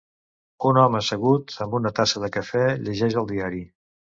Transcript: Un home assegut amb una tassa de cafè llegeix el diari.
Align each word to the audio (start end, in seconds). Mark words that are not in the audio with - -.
Un 0.69 0.79
home 0.83 0.97
assegut 0.99 1.53
amb 1.67 1.77
una 1.81 1.91
tassa 2.01 2.25
de 2.27 2.33
cafè 2.39 2.65
llegeix 2.89 3.23
el 3.25 3.31
diari. 3.35 3.63